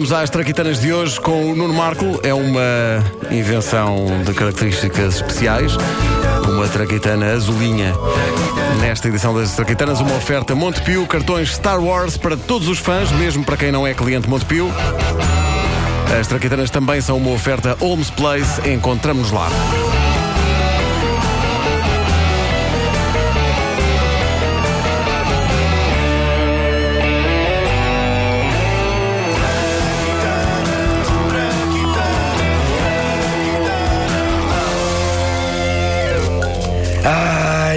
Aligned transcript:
Vamos 0.00 0.14
às 0.14 0.30
traquitanas 0.30 0.80
de 0.80 0.94
hoje 0.94 1.20
com 1.20 1.52
o 1.52 1.54
Nuno 1.54 1.74
Marco. 1.74 2.18
É 2.22 2.32
uma 2.32 3.04
invenção 3.30 4.22
de 4.24 4.32
características 4.32 5.16
especiais. 5.16 5.76
Uma 6.48 6.66
traquitana 6.68 7.34
azulinha. 7.34 7.92
Nesta 8.80 9.08
edição 9.08 9.34
das 9.34 9.54
traquitanas, 9.54 10.00
uma 10.00 10.16
oferta 10.16 10.54
Montepio, 10.54 11.06
cartões 11.06 11.54
Star 11.54 11.78
Wars 11.78 12.16
para 12.16 12.34
todos 12.34 12.66
os 12.66 12.78
fãs, 12.78 13.12
mesmo 13.12 13.44
para 13.44 13.58
quem 13.58 13.70
não 13.70 13.86
é 13.86 13.92
cliente 13.92 14.26
Montepio. 14.26 14.72
As 16.18 16.26
traquitanas 16.26 16.70
também 16.70 17.02
são 17.02 17.18
uma 17.18 17.32
oferta 17.32 17.76
Holmes 17.78 18.08
Place. 18.08 18.70
Encontramos-nos 18.70 19.32
lá. 19.32 19.50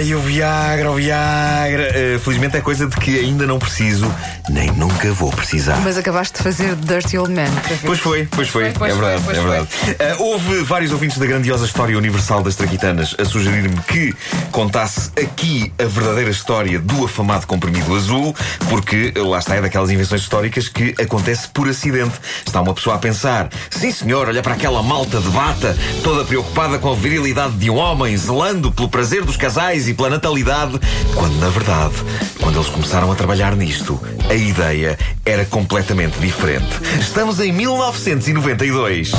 Ai, 0.04 0.14
o 0.14 0.20
Viagra, 0.20 0.90
o 0.90 0.96
Viagra. 0.96 1.88
Eh, 1.94 2.18
felizmente 2.22 2.58
é 2.58 2.60
coisa 2.60 2.86
de 2.86 2.94
que 2.94 3.18
ainda 3.18 3.46
não 3.46 3.58
preciso, 3.58 4.06
nem 4.50 4.70
nunca 4.72 5.10
vou 5.14 5.30
precisar. 5.30 5.80
Mas 5.82 5.96
acabaste 5.96 6.36
de 6.36 6.42
fazer 6.42 6.76
Dirty 6.76 7.16
Old 7.16 7.32
Man. 7.32 7.50
Pois 7.86 8.00
foi, 8.00 8.28
pois 8.30 8.48
foi, 8.50 8.70
Pois 8.72 8.92
é 8.92 8.94
foi, 8.94 9.02
verdade, 9.02 9.22
pois 9.24 9.38
é 9.38 9.40
verdade. 9.40 9.68
Eh, 9.98 10.16
houve 10.18 10.62
vários 10.62 10.92
ouvintes 10.92 11.16
da 11.16 11.24
grandiosa 11.24 11.64
história 11.64 11.96
universal 11.96 12.42
das 12.42 12.54
Traquitanas 12.54 13.16
a 13.18 13.24
sugerir-me 13.24 13.80
que 13.88 14.14
contasse 14.50 15.10
aqui 15.18 15.72
a 15.82 15.86
verdadeira 15.86 16.30
história 16.30 16.78
do 16.78 17.06
afamado 17.06 17.46
comprimido 17.46 17.96
azul, 17.96 18.36
porque 18.68 19.10
lá 19.16 19.38
está, 19.38 19.54
é 19.54 19.62
daquelas 19.62 19.90
invenções 19.90 20.20
históricas 20.20 20.68
que 20.68 20.94
acontece 21.00 21.48
por 21.48 21.66
acidente. 21.66 22.12
Está 22.46 22.60
uma 22.60 22.74
pessoa 22.74 22.96
a 22.96 22.98
pensar, 22.98 23.48
sim 23.70 23.90
senhor, 23.90 24.28
olha 24.28 24.42
para 24.42 24.52
aquela 24.52 24.82
malta 24.82 25.18
de 25.18 25.30
bata, 25.30 25.74
toda 26.02 26.26
preocupada 26.26 26.78
com 26.78 26.92
a 26.92 26.94
virilidade 26.94 27.54
de 27.54 27.70
um 27.70 27.76
homem, 27.76 28.14
zelando 28.14 28.70
pelo 28.70 28.90
prazer 28.90 29.24
dos 29.24 29.38
casais 29.38 29.88
e 29.88 29.93
pela 29.94 30.10
natalidade, 30.10 30.78
quando 31.14 31.38
na 31.40 31.48
verdade, 31.48 31.94
quando 32.40 32.56
eles 32.58 32.68
começaram 32.68 33.10
a 33.10 33.14
trabalhar 33.14 33.56
nisto, 33.56 34.00
a 34.28 34.34
ideia 34.34 34.98
era 35.24 35.44
completamente 35.44 36.18
diferente. 36.18 36.68
Estamos 37.00 37.40
em 37.40 37.52
1992. 37.52 39.12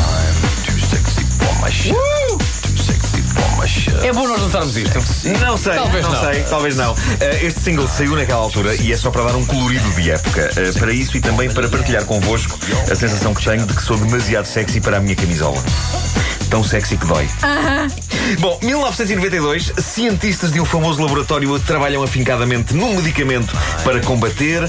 É 4.04 4.14
bom 4.14 4.28
nós 4.28 4.40
lançarmos 4.42 4.78
isto. 4.78 4.94
Não 5.42 5.58
sei, 5.58 5.74
Talvez 5.76 6.06
não, 6.06 6.12
não. 6.12 6.22
sei, 6.22 6.44
talvez 6.44 6.76
não. 6.76 6.96
Eh, 7.20 7.46
este 7.46 7.60
single 7.62 7.88
saiu 7.88 8.16
naquela 8.16 8.42
altura 8.42 8.76
e 8.76 8.94
é 8.94 8.98
só 8.98 9.10
para 9.10 9.24
dar 9.24 9.36
um 9.36 9.46
colorido 9.46 9.90
de 9.94 10.12
época. 10.12 10.52
Eh, 10.56 10.72
para 10.78 10.92
isso 10.94 11.18
e 11.18 11.22
também 11.22 11.50
para 11.50 11.68
partilhar 11.68 12.06
convosco 12.06 12.60
a 12.92 12.96
sensação 12.96 13.34
que 13.34 13.44
tenho 13.44 13.66
de 13.66 13.74
que 13.74 13.82
sou 13.82 13.98
demasiado 13.98 14.46
sexy 14.46 14.80
para 14.80 14.98
a 14.98 15.00
minha 15.00 15.16
camisola. 15.16 15.62
Tão 16.50 16.64
sexy 16.64 16.98
que 16.98 17.08
dói. 17.08 17.28
Bom, 18.40 18.58
1992, 18.62 19.72
cientistas 19.78 20.52
de 20.52 20.60
um 20.60 20.66
famoso 20.66 21.02
laboratório 21.02 21.58
trabalham 21.60 22.02
afincadamente 22.04 22.74
num 22.74 22.96
medicamento 22.96 23.56
para 23.84 24.00
combater 24.02 24.64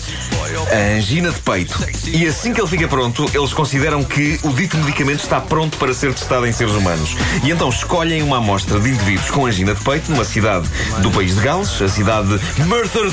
a 0.70 0.96
angina 0.96 1.30
de 1.30 1.38
peito. 1.40 1.84
E 2.06 2.26
assim 2.26 2.52
que 2.52 2.60
ele 2.60 2.68
fica 2.68 2.86
pronto, 2.86 3.28
eles 3.34 3.52
consideram 3.54 4.04
que 4.04 4.38
o 4.42 4.50
dito 4.52 4.76
medicamento 4.76 5.22
está 5.22 5.40
pronto 5.40 5.78
para 5.78 5.92
ser 5.94 6.12
testado 6.12 6.46
em 6.46 6.52
seres 6.52 6.74
humanos. 6.74 7.16
E 7.42 7.50
então 7.50 7.68
escolhem 7.70 8.22
uma 8.22 8.36
amostra 8.38 8.78
de 8.78 8.90
indivíduos 8.90 9.30
com 9.30 9.46
angina 9.46 9.74
de 9.74 9.80
peito 9.82 10.10
numa 10.10 10.24
cidade 10.24 10.68
do 11.00 11.10
país 11.10 11.34
de 11.34 11.40
Gales, 11.40 11.80
a 11.80 11.88
cidade 11.88 12.38
de 12.38 12.62
Merthyr 12.64 13.06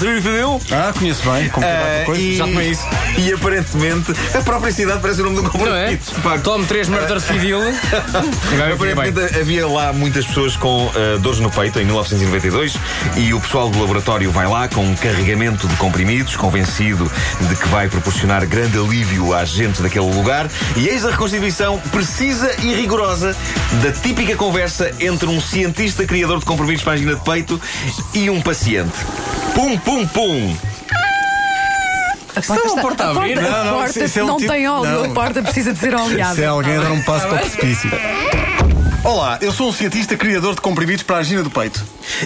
Ah, 0.71 0.93
conheço 0.97 1.29
bem. 1.31 1.49
Como 1.49 1.65
Ah, 1.65 2.03
coisa. 2.05 2.21
e, 2.21 2.35
já 2.35 2.43
tomei 2.45 2.69
isso. 2.69 2.83
e 3.17 3.31
aparentemente 3.33 4.11
a 4.37 4.41
própria 4.41 4.71
cidade 4.73 4.99
parece 5.01 5.21
o 5.21 5.23
nome 5.25 5.37
do 5.37 5.43
Não 5.43 5.49
é? 5.49 5.51
comprimido. 5.95 6.03
de 6.15 6.21
facto. 6.21 6.43
Tome 6.43 6.65
3 6.65 6.89
murders 6.89 7.23
civil. 7.23 7.59
Aparentemente 8.73 9.39
havia 9.39 9.67
lá 9.67 9.93
muitas 9.93 10.25
pessoas 10.25 10.32
com 10.59 10.91
ah, 10.95 11.17
dores 11.19 11.39
no 11.39 11.51
peito 11.51 11.79
em 11.79 11.85
1992 11.85 12.75
e 13.17 13.33
o 13.35 13.39
pessoal 13.39 13.69
do 13.69 13.79
laboratório 13.79 14.31
vai 14.31 14.47
lá 14.47 14.67
com 14.67 14.83
um 14.83 14.95
carregamento 14.95 15.67
de 15.67 15.75
comprimidos, 15.75 16.35
convencido 16.35 17.09
de 17.39 17.55
que 17.55 17.67
vai 17.67 17.87
proporcionar 17.87 18.43
grande 18.47 18.77
alívio 18.77 19.31
às 19.33 19.49
gentes 19.49 19.79
daquele 19.81 20.11
lugar. 20.11 20.49
E 20.75 20.87
eis 20.87 21.05
a 21.05 21.11
reconstituição 21.11 21.77
precisa 21.91 22.51
e 22.63 22.73
rigorosa 22.73 23.35
da 23.83 23.91
típica 23.91 24.35
conversa 24.35 24.91
entre 24.99 25.27
um 25.27 25.39
cientista 25.39 26.03
criador 26.05 26.39
de 26.39 26.45
comprimidos 26.45 26.83
para 26.83 26.93
a 26.93 26.95
angina 26.95 27.15
de 27.15 27.21
peito 27.21 27.61
e 28.13 28.27
um 28.29 28.41
paciente. 28.41 28.93
Pum, 29.53 29.77
pum, 29.77 30.07
pum! 30.07 30.57
A 32.35 32.41
porta, 32.41 32.65
Estão 32.65 32.79
a 32.79 32.81
porta 32.81 33.03
a 33.05 33.11
abrir? 33.11 33.35
porta- 33.35 33.51
Não, 33.51 33.65
não, 33.65 33.73
porta 33.73 33.89
isso- 33.91 34.03
isso 34.05 34.19
é 34.19 34.23
um 34.23 34.27
não 34.27 34.37
tipo- 34.37 34.51
tem 34.51 34.67
óleo, 34.67 34.89
não. 34.89 35.03
a 35.05 35.09
porta 35.09 35.43
precisa 35.43 35.73
de 35.73 35.79
ser 35.79 35.93
oleada. 35.95 36.33
Se 36.35 36.41
é 36.41 36.47
alguém 36.47 36.79
dar 36.79 36.91
um 36.91 37.01
passo 37.03 37.27
para 37.27 37.35
o 37.35 37.39
precipício. 37.39 37.91
Olá, 39.03 39.37
eu 39.41 39.51
sou 39.51 39.67
um 39.69 39.73
cientista 39.73 40.15
criador 40.15 40.55
de 40.55 40.61
comprimidos 40.61 41.03
para 41.03 41.17
a 41.17 41.19
angina 41.19 41.43
do 41.43 41.49
peito. 41.49 41.83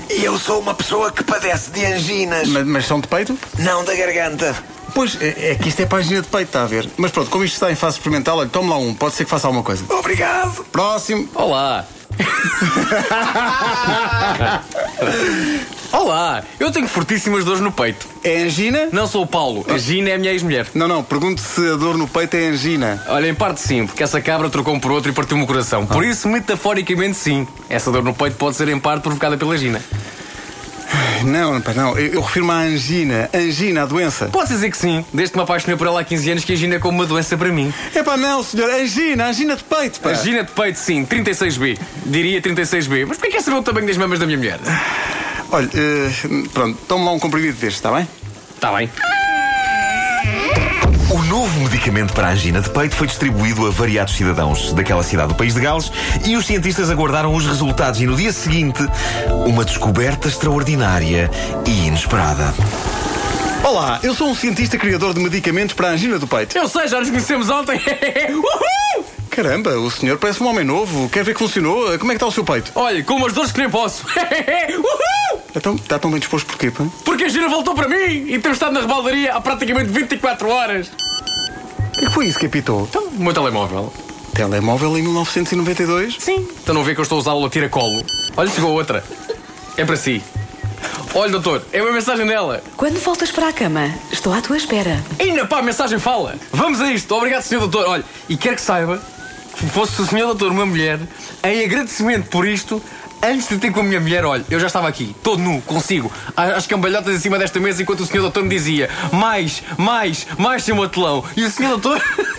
E 0.10 0.24
eu 0.24 0.38
sou 0.38 0.60
uma 0.60 0.74
pessoa 0.76 1.12
que 1.12 1.24
padece 1.24 1.72
de 1.72 1.84
anginas, 1.86 2.48
Mas, 2.48 2.66
mas 2.68 2.86
são 2.86 3.00
de 3.00 3.08
peito? 3.08 3.36
não 3.58 3.84
da 3.84 3.96
garganta. 3.96 4.56
Pois, 4.94 5.20
é, 5.22 5.52
é 5.52 5.56
que 5.56 5.70
isto 5.70 5.82
é 5.82 5.86
para 5.88 5.98
a 5.98 6.02
angina 6.02 6.22
de 6.22 6.28
peito, 6.28 6.48
está 6.48 6.64
a 6.64 6.68
ver? 6.68 6.88
Mas 6.98 7.12
pronto, 7.12 7.30
como 7.32 7.44
isto 7.44 7.56
está 7.56 7.72
em 7.72 7.76
fase 7.76 7.98
experimental, 7.98 8.38
olha, 8.38 8.50
tome 8.50 8.70
lá 8.70 8.78
um, 8.78 8.94
pode 8.94 9.16
ser 9.16 9.24
que 9.26 9.30
faça 9.30 9.48
alguma 9.48 9.64
coisa. 9.64 9.84
Obrigado. 9.90 10.64
Próximo. 10.72 11.28
Olá. 11.34 11.86
Olá, 15.97 16.44
eu 16.59 16.72
tenho 16.72 16.88
fortíssimas 16.88 17.44
dores 17.44 17.59
no 17.59 17.72
peito. 17.72 18.08
É 18.24 18.44
angina? 18.44 18.88
Não 18.91 19.08
sou 19.08 19.24
o 19.24 19.28
Paulo, 19.28 19.66
a 19.68 19.80
Gina 19.80 20.12
é 20.12 20.13
a 20.13 20.18
minha 20.19 20.31
ex-mulher. 20.31 20.68
Não, 20.75 20.88
não, 20.88 21.03
pergunto 21.03 21.41
se 21.41 21.59
a 21.72 21.75
dor 21.75 21.97
no 21.97 22.08
peito 22.08 22.38
é 22.38 22.50
angina. 22.50 23.03
Olha, 23.08 23.28
em 23.28 23.34
parte 23.34 23.59
sim, 23.62 23.88
porque 23.88 24.03
essa 24.03 24.22
cabra 24.22 24.47
trocou-me 24.47 24.80
por 24.80 24.91
outro 24.91 25.09
e 25.09 25.13
partiu-me 25.13 25.44
o 25.44 25.47
coração. 25.47 25.88
Por 25.88 26.06
isso, 26.06 26.30
metaforicamente, 26.30 27.18
sim. 27.18 27.47
Essa 27.68 27.91
dor 27.91 28.03
no 28.03 28.13
peito 28.13 28.38
pode 28.38 28.56
ser 28.56 28.68
em 28.68 28.80
parte 28.80 29.02
provocada 29.02 29.36
pela 29.38 29.57
Gina. 29.57 29.81
Não, 31.25 31.59
pá, 31.62 31.74
não, 31.74 31.97
eu, 31.97 32.13
eu 32.13 32.22
refiro-me 32.22 32.52
à 32.52 32.57
angina. 32.57 33.28
Angina, 33.34 33.81
a 33.81 33.86
doença. 33.88 34.28
Pode 34.28 34.50
dizer 34.50 34.69
que 34.69 34.78
sim, 34.78 35.03
desde 35.12 35.31
que 35.31 35.38
me 35.40 35.44
apaixonei 35.46 35.75
por 35.75 35.88
ela 35.88 36.02
há 36.02 36.03
15 36.03 36.30
anos, 36.30 36.46
que 36.46 36.53
a 36.53 36.56
Gina 36.56 36.75
é 36.75 36.80
como 36.80 37.00
uma 37.00 37.07
doença 37.07 37.36
para 37.36 37.50
mim. 37.50 37.74
É 37.96 38.03
pá, 38.03 38.16
não, 38.16 38.44
senhor, 38.44 38.69
angina, 38.69 39.30
angina 39.30 39.56
de 39.56 39.63
peito, 39.63 40.00
pá. 40.00 40.12
A 40.12 40.13
Gina 40.13 40.44
de 40.44 40.52
peito, 40.52 40.78
sim, 40.78 41.03
36B. 41.03 41.80
Diria 42.06 42.40
36B. 42.40 43.07
Mas 43.07 43.18
porquê 43.18 43.31
quer 43.31 43.41
saber 43.41 43.57
o 43.57 43.63
tamanho 43.63 43.88
das 43.88 43.97
mamas 43.97 44.19
da 44.19 44.28
minha 44.28 44.38
mulher? 44.38 44.59
Olha, 45.52 45.69
eh, 45.74 46.12
pronto, 46.53 46.78
tome 46.88 47.06
lá 47.06 47.12
um 47.12 47.19
comprimido 47.19 47.58
deste, 47.58 47.78
está 47.78 47.91
bem? 47.91 48.08
Está 48.56 48.74
bem. 48.74 48.90
O 51.09 51.24
novo 51.24 51.59
medicamento 51.62 52.13
para 52.13 52.28
a 52.28 52.31
angina 52.31 52.59
de 52.59 52.69
peito 52.69 52.96
foi 52.96 53.08
distribuído 53.08 53.66
a 53.66 53.69
variados 53.69 54.16
cidadãos 54.16 54.74
daquela 54.74 55.02
cidade 55.03 55.30
do 55.30 55.36
país 55.36 55.53
de 55.53 55.62
Gales 55.62 55.90
e 56.25 56.36
os 56.36 56.46
cientistas 56.46 56.90
aguardaram 56.90 57.34
os 57.34 57.46
resultados. 57.46 58.02
E 58.02 58.06
no 58.06 58.16
dia 58.16 58.34
seguinte, 58.34 58.86
uma 59.46 59.63
descoberta 59.63 60.28
extraordinária 60.28 61.31
e 61.66 61.88
inesperada. 61.88 62.53
Olá, 63.63 64.00
eu 64.03 64.13
sou 64.13 64.30
um 64.30 64.36
cientista 64.36 64.78
criador 64.78 65.13
de 65.13 65.22
medicamentos 65.22 65.74
para 65.74 65.88
a 65.88 65.91
angina 65.91 66.19
do 66.19 66.28
peito. 66.28 66.57
Eu 66.57 66.68
sei, 66.68 66.88
já 66.88 67.00
nos 67.00 67.09
conhecemos 67.09 67.50
ontem. 67.50 67.80
Uhul! 68.30 69.17
Caramba, 69.38 69.78
o 69.78 69.92
senhor 69.92 70.18
parece 70.18 70.42
um 70.42 70.48
homem 70.48 70.66
novo. 70.66 71.08
Quer 71.09 71.24
ver 71.24 71.34
que 71.36 71.40
funcionou? 71.40 71.96
Como 72.00 72.12
é 72.12 72.16
que 72.16 72.18
está 72.18 72.25
o 72.25 72.31
seu 72.31 72.44
peito? 72.44 72.72
Olha, 72.74 73.03
com 73.03 73.14
umas 73.14 73.34
dores 73.34 73.52
que 73.52 73.59
nem 73.59 73.70
posso. 73.70 74.03
Uhul! 74.09 75.42
Então, 75.56 75.75
está 75.75 76.00
tão 76.00 76.09
bem 76.09 76.20
disposto 76.20 76.48
porquê, 76.48 76.72
pá? 76.72 76.88
Porque 77.06 77.25
a 77.25 77.30
Gina 77.30 77.48
voltou 77.48 77.75
para 77.75 77.88
mim 77.88 78.25
e 78.28 78.40
temos 78.40 78.56
estado 78.56 78.74
na 78.74 78.80
rebaldaria 78.80 79.36
há 79.36 79.40
praticamente 79.40 79.92
24 79.92 80.50
horas. 80.50 80.88
O 80.88 81.92
que 81.92 82.06
é 82.06 82.08
que 82.08 82.14
foi 82.16 82.25
isso 82.25 82.40
que 82.40 82.48
apitou? 82.48 82.88
Então, 82.90 83.03
o 83.03 83.24
meu 83.24 83.31
telemóvel. 83.31 83.94
Telemóvel 84.34 84.98
em 84.98 85.03
1992? 85.03 86.16
Sim. 86.18 86.48
Então 86.64 86.74
não 86.74 86.84
vê 86.84 86.96
que 86.96 87.00
eu 87.00 87.04
estou 87.04 87.18
a 87.18 87.22
usá-lo 87.22 87.46
a 87.46 87.50
tira-colo. 87.52 88.04
Olha, 88.36 88.50
chegou 88.50 88.72
outra. 88.72 89.04
É 89.78 89.86
para 89.86 89.98
si. 89.98 90.24
Olha, 91.14 91.31
doutor, 91.31 91.64
é 91.72 91.80
uma 91.84 91.92
mensagem 91.92 92.25
dela. 92.25 92.64
Quando 92.75 93.00
voltas 93.00 93.30
para 93.30 93.50
a 93.50 93.54
cama, 93.54 93.94
estou 94.12 94.34
à 94.34 94.42
tua 94.42 94.58
espera. 94.58 95.00
Ainda 95.19 95.46
pá, 95.46 95.59
a 95.59 95.62
mensagem 95.62 96.00
fala. 96.00 96.34
Vamos 96.52 96.81
a 96.81 96.92
isto. 96.92 97.14
Obrigado, 97.14 97.44
senhor 97.44 97.59
doutor. 97.59 97.88
Olha, 97.88 98.04
e 98.28 98.36
quero 98.36 98.56
que 98.56 98.62
saiba 98.63 99.00
fosse 99.65 100.01
o 100.01 100.06
senhor 100.06 100.27
doutor 100.27 100.51
uma 100.51 100.65
mulher, 100.65 101.00
em 101.44 101.63
agradecimento 101.63 102.30
por 102.30 102.48
isto, 102.48 102.81
antes 103.21 103.48
de 103.48 103.57
ter 103.57 103.71
com 103.71 103.80
a 103.80 103.83
minha 103.83 104.00
mulher, 104.00 104.25
olha, 104.25 104.45
eu 104.50 104.59
já 104.59 104.68
estava 104.68 104.88
aqui, 104.88 105.15
todo 105.24 105.42
nu, 105.42 105.62
consigo, 105.62 106.12
às 106.36 106.68
cambalhotas 106.68 107.15
em 107.15 107.19
cima 107.19 107.38
desta 107.39 107.59
mesa, 107.59 107.81
enquanto 107.81 108.01
o 108.01 108.06
senhor 108.06 108.21
doutor 108.21 108.44
me 108.44 108.50
dizia 108.50 108.89
mais, 109.12 109.63
mais, 109.77 110.27
mais, 110.38 110.63
seu 110.63 110.75
matelão. 110.75 111.24
E 111.36 111.44
o 111.44 111.51
senhor 111.51 111.77
doutor. 111.77 112.01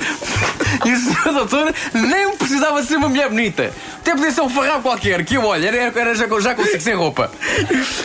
E 0.85 0.93
o 0.93 0.97
senhor 1.00 1.32
doutor 1.32 1.75
nem 1.93 2.37
precisava 2.37 2.82
ser 2.82 2.97
uma 2.97 3.09
mulher 3.09 3.29
bonita. 3.29 3.73
Até 3.97 4.12
podia 4.14 4.31
ser 4.31 4.43
um 4.43 4.49
farrapo 4.49 4.82
qualquer, 4.82 5.25
que 5.25 5.35
eu 5.35 5.44
olho, 5.44 5.67
era, 5.67 5.76
era 5.76 6.14
já, 6.14 6.26
já 6.41 6.55
consigo 6.55 6.81
sem 6.81 6.94
roupa. 6.94 7.31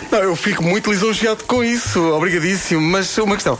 Não, 0.09 0.19
eu 0.19 0.35
fico 0.35 0.63
muito 0.63 0.89
lisonjeado 0.89 1.43
com 1.43 1.63
isso. 1.63 2.01
Obrigadíssimo. 2.01 2.81
Mas 2.81 3.15
uma 3.17 3.35
questão. 3.35 3.59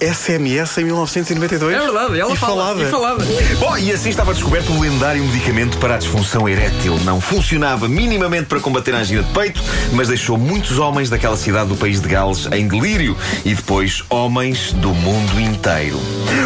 SMS 0.00 0.78
em 0.78 0.84
1992. 0.84 1.74
É 1.74 1.80
verdade, 1.80 2.20
ela 2.20 2.32
e 2.32 2.36
fala. 2.36 2.56
falada. 2.56 2.82
E 2.82 2.86
falada. 2.86 3.24
Bom, 3.58 3.76
e 3.78 3.92
assim 3.92 4.10
estava 4.10 4.32
descoberto 4.32 4.72
o 4.72 4.80
lendário 4.80 5.22
medicamento 5.24 5.78
para 5.78 5.94
a 5.94 5.98
disfunção 5.98 6.48
erétil. 6.48 6.98
Não 7.04 7.20
funcionava 7.20 7.88
minimamente 7.88 8.46
para 8.46 8.60
combater 8.60 8.94
a 8.94 8.98
angina 8.98 9.22
de 9.22 9.32
peito, 9.32 9.62
mas 9.92 10.08
deixou 10.08 10.36
muitos 10.36 10.78
homens 10.78 11.10
daquela 11.10 11.36
cidade 11.36 11.68
do 11.68 11.76
país 11.76 12.00
de 12.00 12.08
Gales 12.08 12.46
em 12.52 12.66
delírio 12.66 13.16
e 13.44 13.54
depois 13.54 14.04
homens 14.08 14.72
do 14.72 14.90
mundo 14.90 15.40
inteiro. 15.40 16.00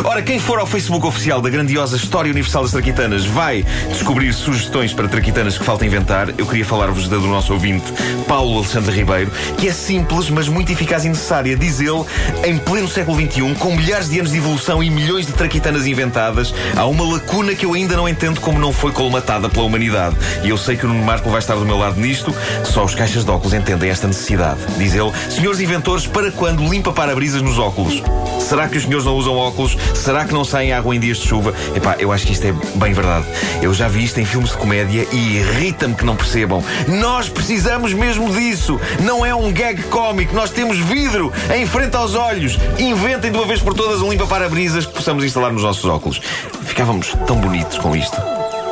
Ora, 0.04 0.22
quem 0.22 0.38
for 0.38 0.58
ao 0.58 0.66
Facebook 0.66 1.06
oficial 1.06 1.40
da 1.40 1.48
grandiosa 1.48 1.96
História 1.96 2.30
Universal 2.30 2.62
das 2.62 2.72
Traquitanas 2.72 3.24
vai 3.24 3.64
descobrir 3.88 4.32
sugestões 4.32 4.92
para 4.92 5.08
traquitanas 5.08 5.58
que 5.58 5.64
falta 5.64 5.84
inventar. 5.84 6.28
Eu 6.38 6.46
queria 6.46 6.64
falar-vos 6.64 7.08
da 7.08 7.16
do 7.16 7.28
nosso 7.28 7.52
ouvinte, 7.52 7.84
Paulo 8.26 8.56
Alexandre 8.56 8.94
Ribeiro, 8.96 9.30
que 9.58 9.68
é 9.68 9.72
simples, 9.72 10.28
mas 10.28 10.48
muito 10.48 10.72
eficaz 10.72 11.04
e 11.04 11.08
necessária, 11.08 11.56
diz 11.56 11.80
ele, 11.80 12.04
em 12.44 12.58
pleno 12.58 12.88
século 12.88 13.16
XXI, 13.16 13.41
com 13.58 13.74
milhares 13.74 14.08
de 14.08 14.20
anos 14.20 14.30
de 14.30 14.38
evolução 14.38 14.82
e 14.82 14.88
milhões 14.88 15.26
de 15.26 15.32
traquitanas 15.32 15.86
inventadas, 15.86 16.54
há 16.76 16.86
uma 16.86 17.04
lacuna 17.04 17.54
que 17.54 17.66
eu 17.66 17.74
ainda 17.74 17.96
não 17.96 18.08
entendo 18.08 18.40
como 18.40 18.58
não 18.58 18.72
foi 18.72 18.92
colmatada 18.92 19.48
pela 19.48 19.64
humanidade. 19.64 20.16
E 20.44 20.48
eu 20.48 20.56
sei 20.56 20.76
que 20.76 20.86
o 20.86 20.88
Nuno 20.88 21.02
Marco 21.02 21.28
vai 21.28 21.40
estar 21.40 21.56
do 21.56 21.64
meu 21.64 21.76
lado 21.76 22.00
nisto, 22.00 22.32
só 22.64 22.84
os 22.84 22.94
caixas 22.94 23.24
de 23.24 23.30
óculos 23.30 23.52
entendem 23.52 23.90
esta 23.90 24.06
necessidade. 24.06 24.60
Diz 24.78 24.94
ele, 24.94 25.10
senhores 25.28 25.60
inventores, 25.60 26.06
para 26.06 26.30
quando 26.30 26.62
limpa 26.62 26.92
para-brisas 26.92 27.42
nos 27.42 27.58
óculos? 27.58 28.02
Será 28.38 28.68
que 28.68 28.76
os 28.76 28.84
senhores 28.84 29.04
não 29.04 29.16
usam 29.16 29.36
óculos? 29.36 29.76
Será 29.94 30.24
que 30.24 30.32
não 30.32 30.44
saem 30.44 30.72
água 30.72 30.94
em 30.94 31.00
dias 31.00 31.18
de 31.18 31.26
chuva? 31.26 31.52
Epá, 31.74 31.96
eu 31.98 32.12
acho 32.12 32.26
que 32.26 32.32
isto 32.32 32.46
é 32.46 32.52
bem 32.76 32.92
verdade. 32.92 33.26
Eu 33.60 33.72
já 33.74 33.88
vi 33.88 34.04
isto 34.04 34.20
em 34.20 34.24
filmes 34.24 34.50
de 34.50 34.56
comédia 34.56 35.06
e 35.10 35.38
irrita-me 35.38 35.94
que 35.94 36.04
não 36.04 36.14
percebam. 36.14 36.62
Nós 36.86 37.28
precisamos 37.28 37.92
mesmo 37.92 38.32
disso. 38.32 38.78
Não 39.00 39.24
é 39.24 39.34
um 39.34 39.52
gag 39.52 39.82
cómico. 39.84 40.34
Nós 40.34 40.50
temos 40.50 40.78
vidro 40.78 41.32
em 41.54 41.66
frente 41.66 41.96
aos 41.96 42.14
olhos. 42.14 42.58
Inventem 42.78 43.31
de 43.32 43.38
uma 43.38 43.46
vez 43.46 43.60
por 43.60 43.74
todas 43.74 44.02
um 44.02 44.10
limpa-para-brisas 44.10 44.86
que 44.86 44.92
possamos 44.92 45.24
instalar 45.24 45.52
nos 45.52 45.62
nossos 45.62 45.84
óculos. 45.86 46.20
Ficávamos 46.64 47.14
tão 47.26 47.36
bonitos 47.36 47.78
com 47.78 47.96
isto. 47.96 48.16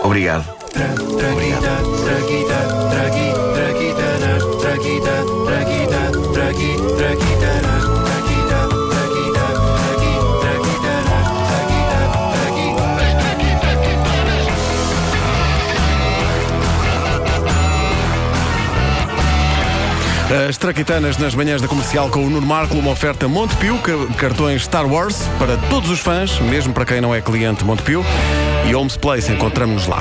Obrigado. 0.04 0.44
Obrigado. 1.32 2.89
As 20.30 20.56
traquitanas 20.56 21.18
nas 21.18 21.34
manhãs 21.34 21.60
da 21.60 21.66
comercial 21.66 22.08
com 22.08 22.24
o 22.24 22.30
Nuno 22.30 22.46
Marco, 22.46 22.76
uma 22.76 22.92
oferta 22.92 23.26
Montepio, 23.26 23.76
cartões 24.16 24.62
Star 24.62 24.86
Wars 24.86 25.24
para 25.40 25.56
todos 25.68 25.90
os 25.90 25.98
fãs, 25.98 26.38
mesmo 26.38 26.72
para 26.72 26.84
quem 26.84 27.00
não 27.00 27.12
é 27.12 27.20
cliente 27.20 27.64
Montepio. 27.64 28.04
E 28.68 28.72
Homes 28.72 28.96
Place, 28.96 29.32
encontramos-nos 29.32 29.88
lá. 29.88 30.00